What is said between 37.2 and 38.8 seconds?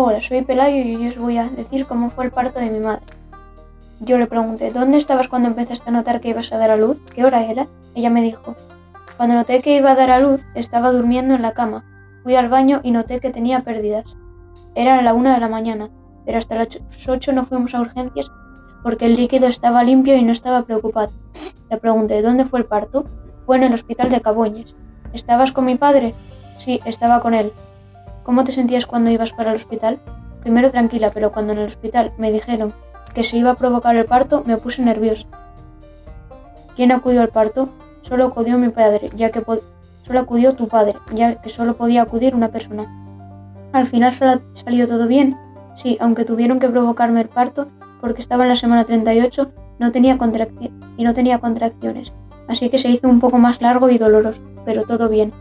al parto? Solo acudió mi